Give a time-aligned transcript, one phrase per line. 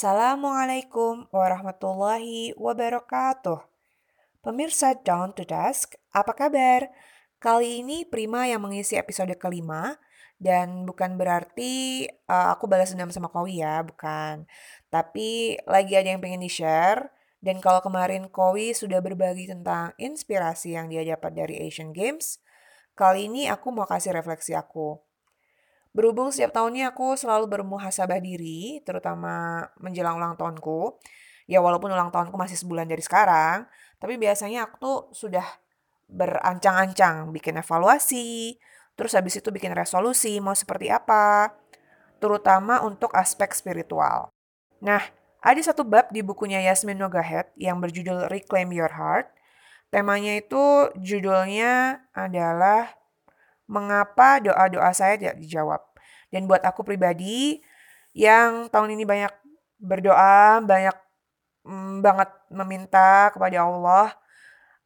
[0.00, 3.60] Assalamualaikum warahmatullahi wabarakatuh.
[4.40, 6.88] Pemirsa Down to Dusk, apa kabar?
[7.36, 10.00] Kali ini Prima yang mengisi episode kelima
[10.40, 14.48] dan bukan berarti uh, aku balas dendam sama Kowi ya, bukan.
[14.88, 17.12] Tapi lagi ada yang pengen di-share
[17.44, 22.40] dan kalau kemarin Kowi sudah berbagi tentang inspirasi yang dia dapat dari Asian Games,
[22.96, 25.09] kali ini aku mau kasih refleksi aku.
[25.90, 31.02] Berhubung setiap tahunnya aku selalu bermuhasabah diri, terutama menjelang ulang tahunku.
[31.50, 33.66] Ya walaupun ulang tahunku masih sebulan dari sekarang,
[33.98, 35.42] tapi biasanya aku tuh sudah
[36.06, 38.54] berancang-ancang bikin evaluasi,
[38.94, 41.50] terus habis itu bikin resolusi mau seperti apa,
[42.22, 44.30] terutama untuk aspek spiritual.
[44.78, 45.02] Nah,
[45.42, 49.32] ada satu bab di bukunya Yasmin Nogahed yang berjudul Reclaim Your Heart.
[49.90, 52.99] Temanya itu judulnya adalah
[53.70, 55.78] mengapa doa-doa saya tidak dijawab.
[56.34, 57.62] Dan buat aku pribadi
[58.10, 59.30] yang tahun ini banyak
[59.78, 60.96] berdoa, banyak
[61.62, 64.18] mm, banget meminta kepada Allah,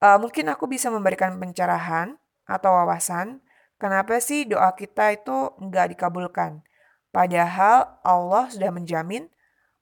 [0.05, 3.41] uh, mungkin aku bisa memberikan pencerahan atau wawasan
[3.81, 6.61] kenapa sih doa kita itu nggak dikabulkan.
[7.09, 9.31] Padahal Allah sudah menjamin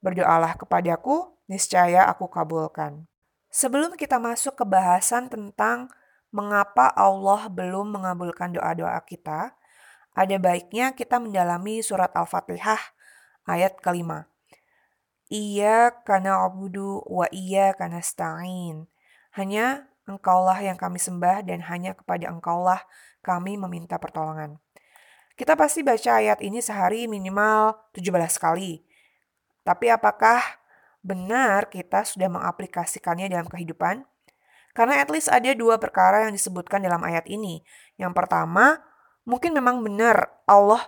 [0.05, 3.09] berdoalah kepadaku, niscaya aku kabulkan.
[3.53, 5.89] Sebelum kita masuk ke bahasan tentang
[6.33, 9.53] mengapa Allah belum mengabulkan doa-doa kita,
[10.13, 12.81] ada baiknya kita mendalami surat Al-Fatihah
[13.49, 14.29] ayat kelima.
[15.33, 18.89] Iya karena abudu wa iya karena stain.
[19.33, 22.85] Hanya engkaulah yang kami sembah dan hanya kepada engkaulah
[23.25, 24.61] kami meminta pertolongan.
[25.33, 28.85] Kita pasti baca ayat ini sehari minimal 17 kali.
[29.65, 30.45] Tapi apakah
[31.01, 34.05] benar kita sudah mengaplikasikannya dalam kehidupan?
[34.73, 37.61] Karena at least ada dua perkara yang disebutkan dalam ayat ini.
[38.01, 38.81] Yang pertama,
[39.29, 40.81] mungkin memang benar Allah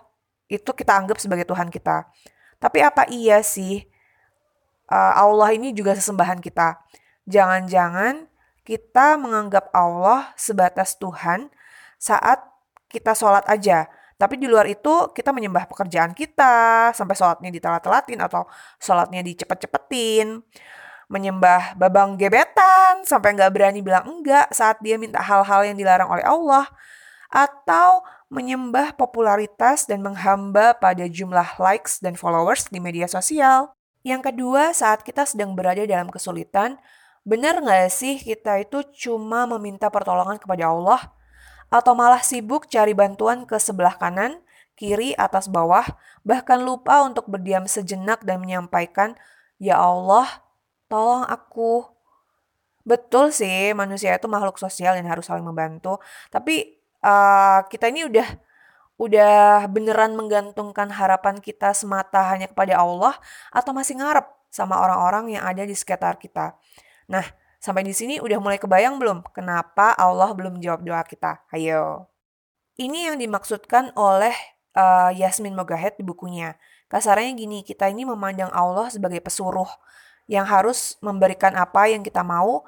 [0.49, 2.09] itu kita anggap sebagai Tuhan kita.
[2.57, 3.85] Tapi apa iya sih
[4.89, 6.81] uh, Allah ini juga sesembahan kita?
[7.29, 8.25] Jangan-jangan
[8.65, 11.53] kita menganggap Allah sebatas Tuhan
[12.01, 12.41] saat
[12.89, 13.85] kita sholat aja.
[14.15, 18.47] Tapi di luar itu kita menyembah pekerjaan kita sampai sholatnya ditelat-telatin atau
[18.79, 20.39] sholatnya dicepet-cepetin
[21.11, 26.25] menyembah babang gebetan sampai nggak berani bilang enggak saat dia minta hal-hal yang dilarang oleh
[26.25, 26.65] Allah
[27.29, 28.01] atau
[28.31, 33.75] menyembah popularitas dan menghamba pada jumlah likes dan followers di media sosial.
[34.05, 36.77] Yang kedua, saat kita sedang berada dalam kesulitan,
[37.25, 41.01] benar nggak sih kita itu cuma meminta pertolongan kepada Allah?
[41.73, 44.45] Atau malah sibuk cari bantuan ke sebelah kanan,
[44.77, 45.83] kiri, atas, bawah,
[46.21, 49.17] bahkan lupa untuk berdiam sejenak dan menyampaikan,
[49.57, 50.44] Ya Allah,
[50.91, 51.85] tolong aku.
[52.85, 55.97] Betul sih, manusia itu makhluk sosial yang harus saling membantu.
[56.29, 58.27] Tapi uh, kita ini udah
[58.95, 63.17] udah beneran menggantungkan harapan kita semata hanya kepada Allah
[63.51, 66.55] atau masih ngarep sama orang-orang yang ada di sekitar kita.
[67.11, 67.25] Nah,
[67.59, 71.43] sampai di sini udah mulai kebayang belum kenapa Allah belum jawab doa kita?
[71.51, 72.07] Ayo.
[72.79, 74.35] Ini yang dimaksudkan oleh
[74.75, 76.55] uh, Yasmin Mogahed di bukunya.
[76.87, 79.67] Kasarnya gini, kita ini memandang Allah sebagai pesuruh
[80.25, 82.65] yang harus memberikan apa yang kita mau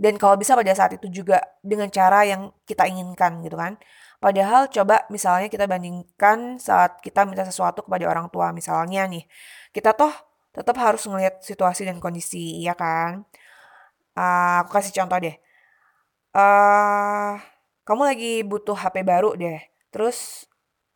[0.00, 3.76] dan kalau bisa pada saat itu juga dengan cara yang kita inginkan gitu kan.
[4.16, 9.28] Padahal coba misalnya kita bandingkan saat kita minta sesuatu kepada orang tua misalnya nih.
[9.76, 10.12] Kita toh
[10.56, 13.28] tetap harus ngelihat situasi dan kondisi, ya kan?
[14.16, 15.36] Uh, aku kasih contoh deh.
[16.32, 17.36] Uh,
[17.86, 19.60] kamu lagi butuh HP baru deh.
[19.92, 20.49] Terus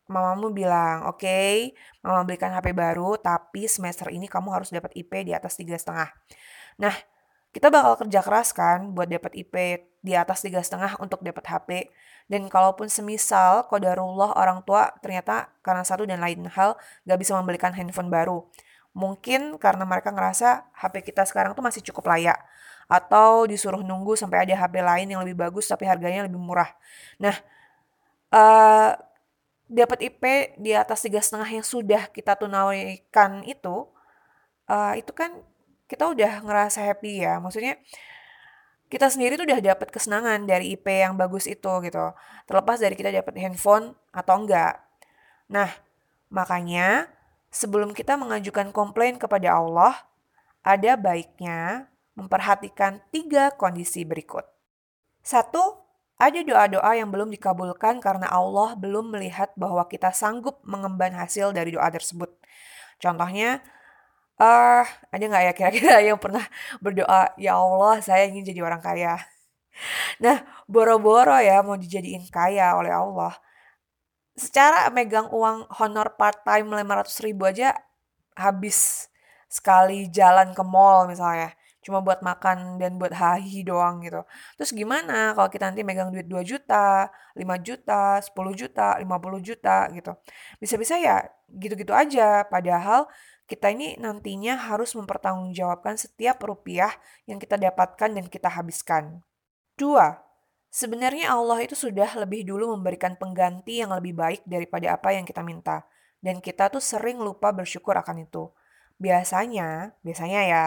[0.05, 1.73] mamamu bilang, oke, okay,
[2.05, 6.13] mama belikan HP baru, tapi semester ini kamu harus dapat IP di atas tiga setengah.
[6.77, 6.95] Nah,
[7.55, 9.55] kita bakal kerja keras kan buat dapat IP
[10.03, 11.69] di atas tiga setengah untuk dapat HP.
[12.27, 16.75] Dan kalaupun semisal kodarullah orang tua ternyata karena satu dan lain hal
[17.07, 18.43] gak bisa membelikan handphone baru.
[18.91, 22.35] Mungkin karena mereka ngerasa HP kita sekarang tuh masih cukup layak.
[22.91, 26.75] Atau disuruh nunggu sampai ada HP lain yang lebih bagus tapi harganya lebih murah.
[27.23, 27.39] Nah,
[28.35, 28.99] uh,
[29.65, 30.23] dapat IP
[30.61, 33.89] di atas tiga setengah yang sudah kita tunaikan itu,
[34.69, 35.41] uh, itu kan
[35.85, 37.41] kita udah ngerasa happy ya.
[37.41, 37.77] Maksudnya
[38.85, 42.05] kita sendiri tuh udah dapat kesenangan dari IP yang bagus itu gitu.
[42.45, 44.81] Terlepas dari kita dapat handphone atau enggak.
[45.49, 45.69] Nah,
[46.29, 47.09] makanya
[47.49, 50.05] sebelum kita mengajukan komplain kepada Allah,
[50.65, 54.45] ada baiknya memperhatikan tiga kondisi berikut.
[55.21, 55.84] Satu,
[56.15, 61.75] ada doa-doa yang belum dikabulkan karena Allah belum melihat bahwa kita sanggup mengemban hasil dari
[61.75, 62.31] doa tersebut.
[63.03, 63.59] Contohnya,
[64.39, 66.47] uh, ada nggak ya kira-kira yang pernah
[66.79, 69.19] berdoa, ya Allah saya ingin jadi orang kaya.
[70.23, 70.39] Nah,
[70.71, 73.35] boro-boro ya mau dijadiin kaya oleh Allah.
[74.35, 77.75] Secara megang uang honor part-time 500 ribu aja
[78.35, 79.07] habis
[79.47, 81.55] sekali jalan ke mall misalnya
[81.85, 84.25] cuma buat makan dan buat hahi doang gitu.
[84.57, 89.77] Terus gimana kalau kita nanti megang duit 2 juta, 5 juta, 10 juta, 50 juta
[89.93, 90.11] gitu.
[90.57, 91.21] Bisa-bisa ya
[91.53, 92.41] gitu-gitu aja.
[92.49, 93.05] Padahal
[93.45, 96.89] kita ini nantinya harus mempertanggungjawabkan setiap rupiah
[97.29, 99.21] yang kita dapatkan dan kita habiskan.
[99.77, 100.17] Dua,
[100.73, 105.45] sebenarnya Allah itu sudah lebih dulu memberikan pengganti yang lebih baik daripada apa yang kita
[105.45, 105.85] minta.
[106.17, 108.49] Dan kita tuh sering lupa bersyukur akan itu.
[108.97, 110.65] Biasanya, biasanya ya,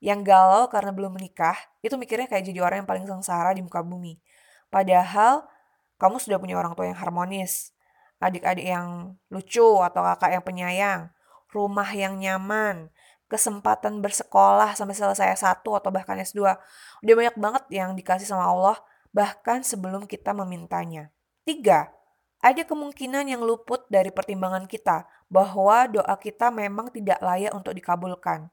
[0.00, 3.84] yang galau karena belum menikah, itu mikirnya kayak jadi orang yang paling sengsara di muka
[3.84, 4.16] bumi.
[4.72, 5.44] Padahal
[6.00, 7.76] kamu sudah punya orang tua yang harmonis,
[8.16, 11.00] adik-adik yang lucu atau kakak yang penyayang,
[11.52, 12.88] rumah yang nyaman,
[13.28, 16.56] kesempatan bersekolah sampai selesai S1 atau bahkan S2.
[17.04, 18.80] Udah banyak banget yang dikasih sama Allah
[19.12, 21.12] bahkan sebelum kita memintanya.
[21.44, 21.92] Tiga,
[22.40, 28.48] ada kemungkinan yang luput dari pertimbangan kita bahwa doa kita memang tidak layak untuk dikabulkan.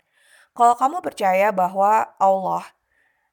[0.57, 2.65] Kalau kamu percaya bahwa Allah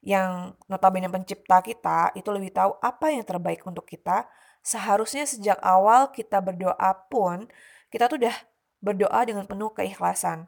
[0.05, 4.29] yang notabene pencipta kita itu lebih tahu apa yang terbaik untuk kita,
[4.61, 7.49] seharusnya sejak awal kita berdoa pun
[7.89, 8.35] kita tuh udah
[8.77, 10.45] berdoa dengan penuh keikhlasan.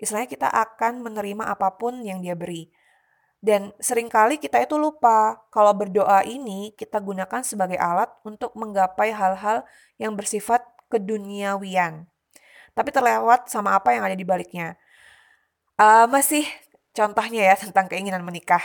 [0.00, 2.72] Istilahnya kita akan menerima apa pun yang dia beri.
[3.44, 9.12] Dan sering kali kita itu lupa kalau berdoa ini kita gunakan sebagai alat untuk menggapai
[9.12, 9.68] hal-hal
[10.00, 12.08] yang bersifat keduniawian.
[12.72, 14.80] Tapi terlewat sama apa yang ada di baliknya.
[15.74, 16.46] Uh, masih
[16.94, 18.62] contohnya ya tentang keinginan menikah.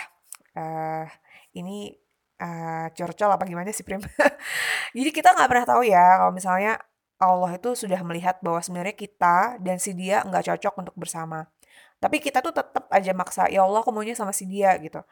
[0.54, 1.10] Uh,
[1.58, 1.98] ini
[2.38, 4.02] uh, curcol apa gimana sih Prim?
[4.98, 6.78] Jadi kita nggak pernah tahu ya kalau misalnya
[7.20, 11.50] Allah itu sudah melihat bahwa sebenarnya kita dan si dia nggak cocok untuk bersama.
[12.00, 15.04] Tapi kita tuh tetap aja maksa, ya Allah aku maunya sama si dia gitu.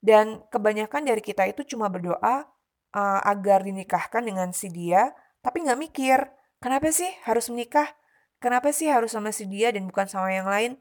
[0.00, 2.48] Dan kebanyakan dari kita itu cuma berdoa
[2.96, 5.12] uh, agar dinikahkan dengan si dia,
[5.44, 6.18] tapi nggak mikir,
[6.64, 7.92] kenapa sih harus menikah?
[8.40, 10.80] Kenapa sih harus sama si dia dan bukan sama yang lain?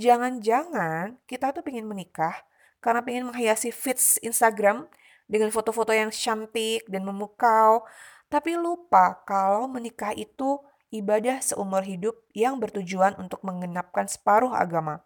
[0.00, 2.32] Jangan-jangan kita tuh pengen menikah
[2.80, 4.88] karena pengen menghiasi feeds Instagram
[5.28, 7.84] dengan foto-foto yang cantik dan memukau,
[8.32, 10.60] tapi lupa kalau menikah itu
[10.92, 15.00] ibadah seumur hidup yang bertujuan untuk mengenapkan separuh agama.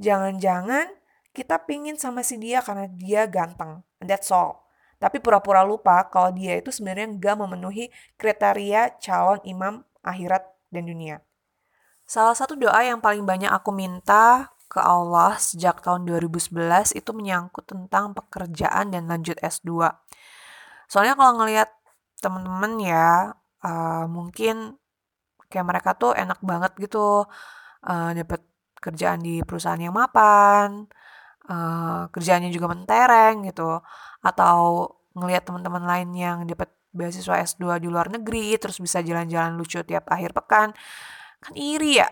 [0.00, 0.88] Jangan-jangan
[1.36, 4.64] kita pingin sama si dia karena dia ganteng, that's all.
[5.00, 7.88] Tapi pura-pura lupa kalau dia itu sebenarnya nggak memenuhi
[8.20, 11.24] kriteria calon imam akhirat dan dunia.
[12.10, 17.70] Salah satu doa yang paling banyak aku minta ke Allah sejak tahun 2011 itu menyangkut
[17.70, 19.86] tentang pekerjaan dan lanjut S2.
[20.90, 21.70] Soalnya kalau ngelihat
[22.18, 23.30] temen-temen ya,
[23.62, 24.74] uh, mungkin
[25.46, 27.30] kayak mereka tuh enak banget gitu
[27.86, 28.42] uh, dapet
[28.82, 30.90] kerjaan di perusahaan yang mapan,
[31.46, 33.78] uh, kerjaannya juga mentereng gitu,
[34.26, 34.58] atau
[35.14, 40.10] ngelihat teman-teman lain yang dapat beasiswa S2 di luar negeri, terus bisa jalan-jalan lucu tiap
[40.10, 40.74] akhir pekan
[41.40, 42.08] kan iri ya.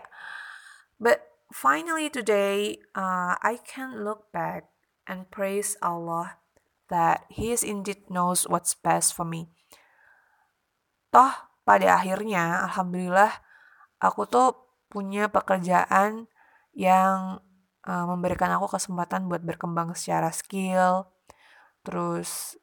[0.99, 1.23] But
[1.53, 4.69] finally today uh, I can look back
[5.09, 6.41] and praise Allah
[6.89, 9.49] that He is indeed knows what's best for me.
[11.09, 11.33] Toh
[11.65, 13.45] pada akhirnya alhamdulillah
[14.01, 14.57] aku tuh
[14.89, 16.25] punya pekerjaan
[16.73, 17.41] yang
[17.85, 21.09] uh, memberikan aku kesempatan buat berkembang secara skill.
[21.85, 22.57] Terus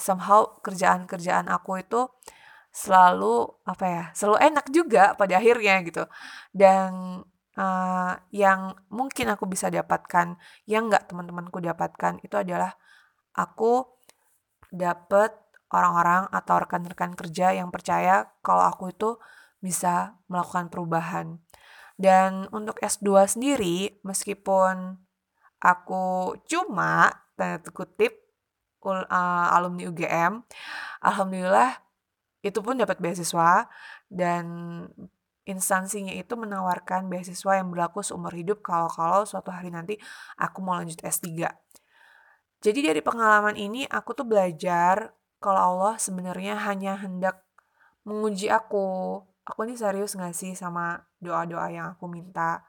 [0.00, 2.08] somehow kerjaan-kerjaan aku itu
[2.70, 6.04] selalu apa ya selalu enak juga pada akhirnya gitu.
[6.54, 7.22] Dan
[7.58, 10.38] uh, yang mungkin aku bisa dapatkan
[10.70, 12.74] yang nggak teman-temanku dapatkan itu adalah
[13.34, 13.86] aku
[14.70, 15.34] dapet
[15.70, 19.18] orang-orang atau rekan-rekan kerja yang percaya kalau aku itu
[19.62, 21.38] bisa melakukan perubahan.
[22.00, 24.96] Dan untuk S2 sendiri meskipun
[25.60, 28.16] aku cuma tanda kutip
[28.84, 30.44] uh, alumni UGM
[31.00, 31.80] alhamdulillah
[32.40, 33.68] itu pun dapat beasiswa
[34.08, 34.44] dan
[35.44, 39.96] instansinya itu menawarkan beasiswa yang berlaku seumur hidup kalau-kalau suatu hari nanti
[40.36, 41.48] aku mau lanjut S3.
[42.60, 47.40] Jadi dari pengalaman ini aku tuh belajar kalau Allah sebenarnya hanya hendak
[48.04, 49.20] menguji aku.
[49.48, 52.62] Aku ini serius gak sih sama doa-doa yang aku minta?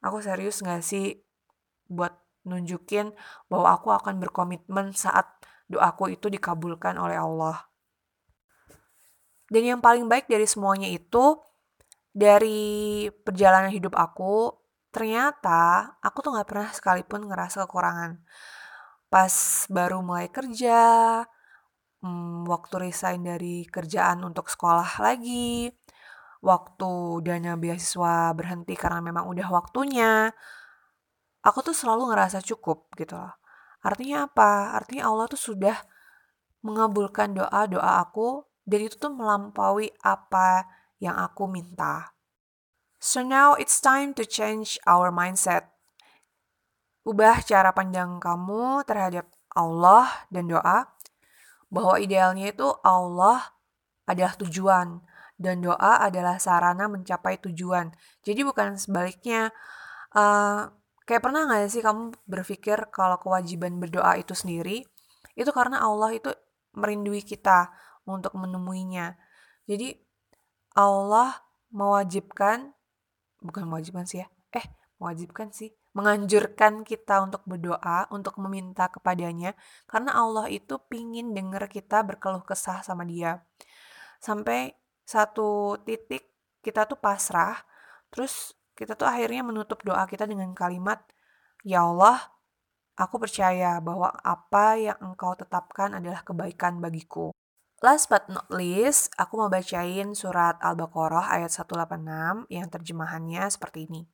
[0.00, 1.20] Aku serius gak sih
[1.86, 2.16] buat
[2.48, 3.12] nunjukin
[3.52, 5.28] bahwa aku akan berkomitmen saat
[5.68, 7.68] doaku itu dikabulkan oleh Allah.
[9.46, 11.38] Dan yang paling baik dari semuanya itu
[12.10, 14.50] dari perjalanan hidup aku,
[14.90, 18.24] ternyata aku tuh gak pernah sekalipun ngerasa kekurangan.
[19.12, 19.34] Pas
[19.70, 21.20] baru mulai kerja,
[22.02, 25.70] hmm, waktu resign dari kerjaan untuk sekolah lagi,
[26.42, 30.32] waktu dana beasiswa berhenti karena memang udah waktunya,
[31.46, 33.34] aku tuh selalu ngerasa cukup gitu loh.
[33.86, 34.74] Artinya apa?
[34.74, 35.78] Artinya Allah tuh sudah
[36.66, 40.66] mengabulkan doa-doa aku dan itu tuh melampaui apa
[40.98, 42.12] yang aku minta.
[42.98, 45.70] So now it's time to change our mindset.
[47.06, 50.90] Ubah cara pandang kamu terhadap Allah dan doa,
[51.70, 53.54] bahwa idealnya itu Allah
[54.10, 55.06] adalah tujuan,
[55.38, 57.94] dan doa adalah sarana mencapai tujuan.
[58.26, 59.54] Jadi bukan sebaliknya.
[60.16, 60.72] Uh,
[61.06, 64.82] kayak pernah nggak sih kamu berpikir kalau kewajiban berdoa itu sendiri,
[65.38, 66.34] itu karena Allah itu
[66.74, 67.70] merindui kita
[68.06, 69.18] untuk menemuinya.
[69.66, 69.98] Jadi
[70.78, 71.34] Allah
[71.74, 72.72] mewajibkan,
[73.42, 74.66] bukan mewajibkan sih ya, eh
[75.02, 79.52] mewajibkan sih, menganjurkan kita untuk berdoa, untuk meminta kepadanya,
[79.90, 83.44] karena Allah itu pingin denger kita berkeluh kesah sama dia.
[84.22, 84.72] Sampai
[85.04, 86.30] satu titik
[86.64, 87.60] kita tuh pasrah,
[88.08, 91.00] terus kita tuh akhirnya menutup doa kita dengan kalimat,
[91.64, 92.20] Ya Allah,
[92.94, 97.32] aku percaya bahwa apa yang engkau tetapkan adalah kebaikan bagiku.
[97.84, 104.08] Last but not least, aku mau bacain surat Al-Baqarah ayat 186 yang terjemahannya seperti ini.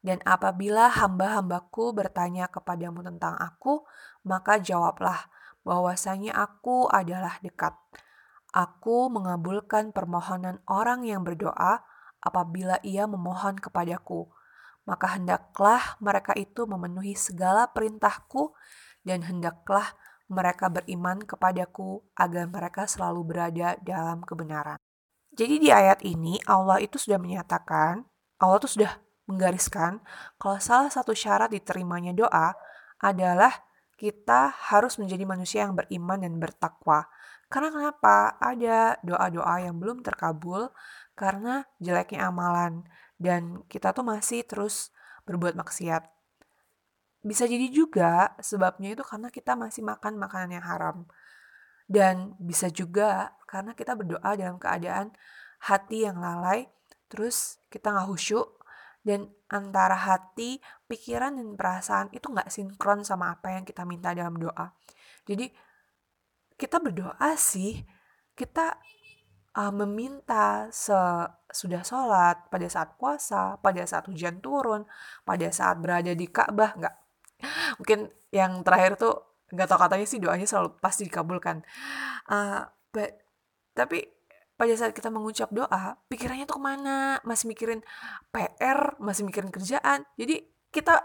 [0.00, 3.84] Dan apabila hamba-hambaku bertanya kepadamu tentang aku,
[4.24, 5.28] maka jawablah
[5.60, 7.76] bahwasanya aku adalah dekat.
[8.56, 11.84] Aku mengabulkan permohonan orang yang berdoa
[12.24, 14.32] apabila ia memohon kepadaku.
[14.88, 18.56] Maka hendaklah mereka itu memenuhi segala perintahku
[19.04, 19.99] dan hendaklah
[20.30, 24.78] mereka beriman kepadaku agar mereka selalu berada dalam kebenaran.
[25.34, 28.06] Jadi di ayat ini Allah itu sudah menyatakan,
[28.38, 28.94] Allah itu sudah
[29.26, 30.02] menggariskan
[30.38, 32.54] kalau salah satu syarat diterimanya doa
[32.98, 33.50] adalah
[33.94, 37.06] kita harus menjadi manusia yang beriman dan bertakwa.
[37.50, 38.38] Karena kenapa?
[38.38, 40.70] Ada doa-doa yang belum terkabul
[41.18, 42.86] karena jeleknya amalan
[43.20, 44.94] dan kita tuh masih terus
[45.28, 46.19] berbuat maksiat.
[47.20, 50.96] Bisa jadi juga sebabnya itu karena kita masih makan makanan yang haram.
[51.90, 55.10] Dan bisa juga karena kita berdoa dalam keadaan
[55.60, 56.70] hati yang lalai,
[57.10, 58.62] terus kita nggak khusyuk,
[59.04, 64.38] dan antara hati, pikiran, dan perasaan itu nggak sinkron sama apa yang kita minta dalam
[64.38, 64.72] doa.
[65.26, 65.50] Jadi
[66.56, 67.84] kita berdoa sih,
[68.36, 68.78] kita
[69.58, 70.70] uh, meminta
[71.50, 74.86] sudah sholat, pada saat puasa, pada saat hujan turun,
[75.26, 76.96] pada saat berada di Ka'bah, nggak.
[77.80, 79.14] Mungkin yang terakhir tuh
[79.50, 81.66] nggak tahu katanya sih doanya selalu pasti dikabulkan.
[82.30, 83.18] Uh, but,
[83.74, 84.06] tapi
[84.54, 87.16] pada saat kita mengucap doa, pikirannya tuh ke mana?
[87.24, 87.80] Masih mikirin
[88.28, 90.04] PR, masih mikirin kerjaan.
[90.20, 91.00] Jadi kita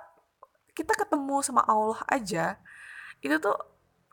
[0.75, 2.59] kita ketemu sama Allah aja,
[3.23, 3.55] itu tuh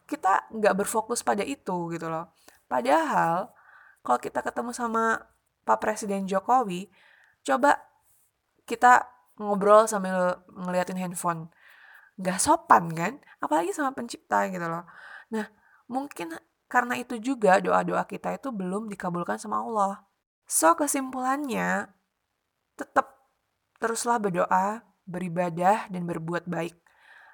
[0.07, 2.31] kita nggak berfokus pada itu gitu loh.
[2.71, 3.51] Padahal
[4.07, 5.27] kalau kita ketemu sama
[5.67, 6.87] Pak Presiden Jokowi,
[7.43, 7.83] coba
[8.63, 9.11] kita
[9.43, 11.51] ngobrol sambil ngeliatin handphone.
[12.21, 13.13] Nggak sopan kan?
[13.41, 14.85] Apalagi sama pencipta gitu loh.
[15.33, 15.47] Nah,
[15.89, 16.37] mungkin
[16.69, 20.05] karena itu juga doa-doa kita itu belum dikabulkan sama Allah.
[20.49, 21.89] So, kesimpulannya,
[22.77, 23.13] tetap
[23.81, 26.77] teruslah berdoa, beribadah, dan berbuat baik.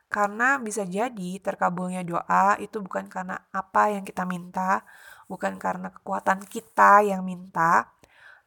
[0.08, 4.82] Karena bisa jadi terkabulnya doa itu bukan karena apa yang kita minta,
[5.28, 7.92] bukan karena kekuatan kita yang minta,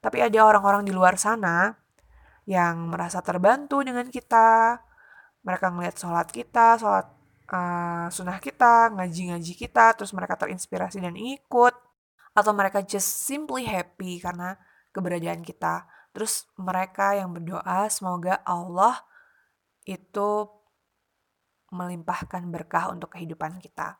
[0.01, 1.77] tapi ada orang-orang di luar sana
[2.49, 4.81] yang merasa terbantu dengan kita.
[5.41, 7.07] Mereka ngeliat sholat kita, sholat
[7.49, 11.73] uh, sunnah kita, ngaji-ngaji kita, terus mereka terinspirasi dan ikut.
[12.31, 14.55] Atau mereka just simply happy karena
[14.95, 15.83] keberadaan kita.
[16.11, 18.99] Terus mereka yang berdoa semoga Allah
[19.87, 20.47] itu
[21.71, 23.99] melimpahkan berkah untuk kehidupan kita.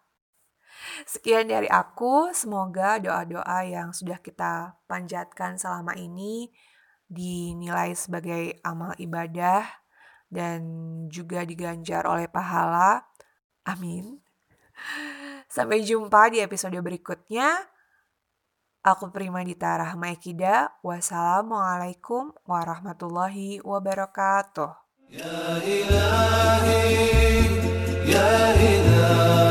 [1.03, 6.51] Sekian dari aku, semoga doa-doa yang sudah kita panjatkan selama ini
[7.11, 9.67] dinilai sebagai amal ibadah
[10.31, 10.59] dan
[11.11, 13.03] juga diganjar oleh pahala.
[13.67, 14.17] Amin.
[15.51, 17.67] Sampai jumpa di episode berikutnya.
[18.81, 20.73] Aku Prima Dita Rahma Ekida.
[20.81, 24.73] Wassalamualaikum warahmatullahi wabarakatuh.
[25.11, 26.87] Ya ilahi,
[28.09, 29.50] ya ilahi.